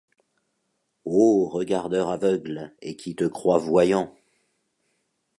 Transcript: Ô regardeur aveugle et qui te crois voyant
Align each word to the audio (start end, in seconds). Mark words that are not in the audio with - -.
Ô 1.05 1.47
regardeur 1.47 2.09
aveugle 2.09 2.73
et 2.81 2.95
qui 2.95 3.15
te 3.15 3.23
crois 3.25 3.59
voyant 3.59 4.17